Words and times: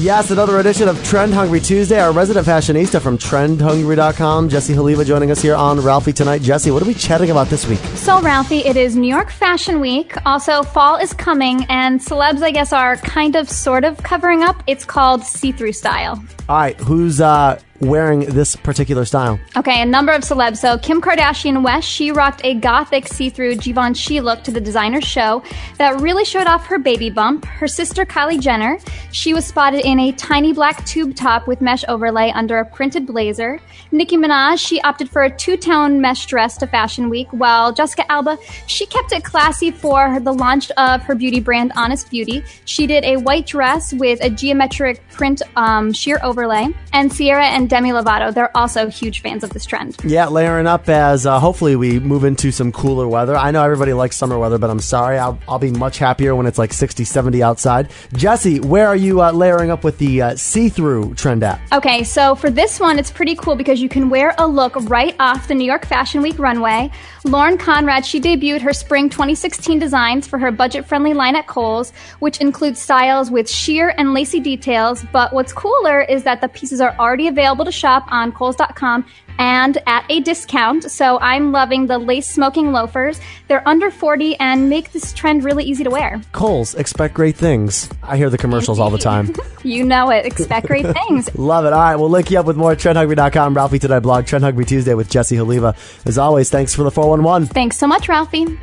Yes, 0.00 0.30
another 0.30 0.60
edition 0.60 0.88
of 0.88 1.04
Trend 1.04 1.34
Hungry 1.34 1.60
Tuesday. 1.60 2.00
Our 2.00 2.10
resident 2.10 2.46
fashionista 2.46 3.02
from 3.02 3.18
trendhungry.com, 3.18 4.48
Jesse 4.48 4.72
Haliva, 4.72 5.04
joining 5.04 5.30
us 5.30 5.42
here 5.42 5.54
on 5.54 5.78
Ralphie 5.78 6.14
Tonight. 6.14 6.40
Jesse, 6.40 6.70
what 6.70 6.82
are 6.82 6.86
we 6.86 6.94
chatting 6.94 7.30
about 7.30 7.48
this 7.48 7.66
week? 7.66 7.80
So, 7.96 8.18
Ralphie, 8.22 8.60
it 8.60 8.78
is 8.78 8.96
New 8.96 9.06
York 9.06 9.30
Fashion 9.30 9.78
Week. 9.78 10.14
Also, 10.24 10.62
fall 10.62 10.96
is 10.96 11.12
coming, 11.12 11.66
and 11.68 12.00
celebs, 12.00 12.42
I 12.42 12.50
guess, 12.50 12.72
are 12.72 12.96
kind 12.96 13.36
of 13.36 13.50
sort 13.50 13.84
of 13.84 14.02
covering 14.02 14.42
up. 14.42 14.62
It's 14.66 14.86
called 14.86 15.22
see 15.22 15.52
through 15.52 15.74
style. 15.74 16.24
All 16.48 16.56
right, 16.56 16.80
who's 16.80 17.20
uh, 17.20 17.60
wearing 17.80 18.20
this 18.20 18.56
particular 18.56 19.04
style? 19.04 19.38
Okay, 19.56 19.82
a 19.82 19.86
number 19.86 20.12
of 20.12 20.22
celebs. 20.22 20.58
So 20.58 20.78
Kim 20.78 21.00
Kardashian 21.00 21.62
West, 21.62 21.88
she 21.88 22.12
rocked 22.12 22.40
a 22.44 22.54
gothic 22.54 23.08
see-through 23.08 23.56
Givenchy 23.56 24.20
look 24.20 24.44
to 24.44 24.50
the 24.50 24.60
designer 24.60 25.00
show 25.00 25.42
that 25.78 26.00
really 26.00 26.24
showed 26.24 26.46
off 26.46 26.66
her 26.66 26.78
baby 26.78 27.10
bump. 27.10 27.44
Her 27.44 27.68
sister 27.68 28.04
Kylie 28.04 28.40
Jenner, 28.40 28.78
she 29.12 29.32
was 29.32 29.46
spotted 29.46 29.84
in 29.86 29.98
a 29.98 30.12
tiny 30.12 30.52
black 30.52 30.84
tube 30.84 31.14
top 31.14 31.46
with 31.46 31.60
mesh 31.60 31.84
overlay 31.88 32.30
under 32.30 32.58
a 32.58 32.64
printed 32.64 33.06
blazer. 33.06 33.60
Nicki 33.92 34.16
Minaj, 34.16 34.58
she 34.58 34.80
opted 34.82 35.08
for 35.08 35.22
a 35.22 35.30
two-tone 35.30 36.00
mesh 36.00 36.26
dress 36.26 36.56
to 36.58 36.66
Fashion 36.66 37.08
Week, 37.08 37.28
while 37.30 37.72
Jessica 37.72 38.10
Alba, 38.12 38.38
she 38.66 38.86
kept 38.86 39.12
it 39.12 39.24
classy 39.24 39.70
for 39.70 40.20
the 40.20 40.32
launch 40.32 40.70
of 40.72 41.02
her 41.02 41.14
beauty 41.14 41.40
brand 41.40 41.72
Honest 41.76 42.10
Beauty. 42.10 42.44
She 42.66 42.86
did 42.86 43.04
a 43.04 43.16
white 43.16 43.46
dress 43.46 43.94
with 43.94 44.22
a 44.22 44.28
geometric 44.28 45.00
print 45.08 45.42
um, 45.56 45.92
sheer 45.92 46.20
overlay. 46.22 46.68
And 46.92 47.14
Ciara 47.14 47.46
and 47.46 47.69
Demi 47.70 47.90
Lovato, 47.90 48.34
they're 48.34 48.54
also 48.56 48.88
huge 48.88 49.22
fans 49.22 49.44
of 49.44 49.50
this 49.50 49.64
trend. 49.64 49.96
Yeah, 50.04 50.26
layering 50.26 50.66
up 50.66 50.88
as 50.88 51.24
uh, 51.24 51.38
hopefully 51.38 51.76
we 51.76 52.00
move 52.00 52.24
into 52.24 52.50
some 52.50 52.72
cooler 52.72 53.06
weather. 53.06 53.36
I 53.36 53.52
know 53.52 53.62
everybody 53.62 53.92
likes 53.92 54.16
summer 54.16 54.38
weather, 54.38 54.58
but 54.58 54.70
I'm 54.70 54.80
sorry. 54.80 55.18
I'll, 55.18 55.38
I'll 55.48 55.60
be 55.60 55.70
much 55.70 55.98
happier 55.98 56.34
when 56.34 56.46
it's 56.46 56.58
like 56.58 56.72
60, 56.72 57.04
70 57.04 57.42
outside. 57.42 57.90
Jesse, 58.12 58.58
where 58.58 58.88
are 58.88 58.96
you 58.96 59.22
uh, 59.22 59.30
layering 59.30 59.70
up 59.70 59.84
with 59.84 59.98
the 59.98 60.20
uh, 60.20 60.36
see 60.36 60.68
through 60.68 61.14
trend 61.14 61.44
app? 61.44 61.60
Okay, 61.72 62.02
so 62.02 62.34
for 62.34 62.50
this 62.50 62.80
one, 62.80 62.98
it's 62.98 63.10
pretty 63.10 63.36
cool 63.36 63.54
because 63.54 63.80
you 63.80 63.88
can 63.88 64.10
wear 64.10 64.34
a 64.38 64.46
look 64.46 64.74
right 64.90 65.14
off 65.20 65.46
the 65.46 65.54
New 65.54 65.64
York 65.64 65.86
Fashion 65.86 66.22
Week 66.22 66.38
runway. 66.40 66.90
Lauren 67.24 67.56
Conrad, 67.56 68.04
she 68.04 68.20
debuted 68.20 68.62
her 68.62 68.72
spring 68.72 69.08
2016 69.08 69.78
designs 69.78 70.26
for 70.26 70.38
her 70.38 70.50
budget 70.50 70.86
friendly 70.86 71.14
line 71.14 71.36
at 71.36 71.46
Kohl's, 71.46 71.92
which 72.18 72.40
includes 72.40 72.80
styles 72.80 73.30
with 73.30 73.48
sheer 73.48 73.94
and 73.96 74.12
lacy 74.12 74.40
details. 74.40 75.04
But 75.12 75.32
what's 75.32 75.52
cooler 75.52 76.00
is 76.00 76.24
that 76.24 76.40
the 76.40 76.48
pieces 76.48 76.80
are 76.80 76.96
already 76.98 77.28
available 77.60 77.64
to 77.64 77.72
shop 77.72 78.06
on 78.10 78.32
Kohl's.com 78.32 79.04
and 79.38 79.78
at 79.86 80.04
a 80.10 80.20
discount. 80.20 80.90
So 80.90 81.18
I'm 81.20 81.52
loving 81.52 81.86
the 81.86 81.98
lace 81.98 82.28
smoking 82.28 82.72
loafers. 82.72 83.20
They're 83.48 83.66
under 83.66 83.90
40 83.90 84.36
and 84.36 84.68
make 84.68 84.92
this 84.92 85.12
trend 85.12 85.44
really 85.44 85.64
easy 85.64 85.84
to 85.84 85.90
wear. 85.90 86.20
Kohl's, 86.32 86.74
expect 86.74 87.14
great 87.14 87.36
things. 87.36 87.88
I 88.02 88.16
hear 88.16 88.30
the 88.30 88.38
commercials 88.38 88.78
all 88.78 88.90
the 88.90 88.98
time. 88.98 89.32
you 89.62 89.84
know 89.84 90.10
it. 90.10 90.26
Expect 90.26 90.66
great 90.66 90.86
things. 91.08 91.34
Love 91.34 91.64
it. 91.64 91.72
All 91.72 91.80
right, 91.80 91.96
we'll 91.96 92.10
link 92.10 92.30
you 92.30 92.38
up 92.38 92.46
with 92.46 92.56
more 92.56 92.72
at 92.72 92.78
trendhungry.com. 92.78 93.54
Ralphie 93.54 93.78
Today 93.78 93.98
blog, 93.98 94.26
Trend 94.26 94.44
Hungry 94.44 94.64
Tuesday 94.64 94.94
with 94.94 95.10
Jesse 95.10 95.36
Haliva. 95.36 95.74
As 96.06 96.18
always, 96.18 96.50
thanks 96.50 96.74
for 96.74 96.82
the 96.82 96.90
411. 96.90 97.48
Thanks 97.48 97.78
so 97.78 97.86
much, 97.86 98.08
Ralphie. 98.08 98.58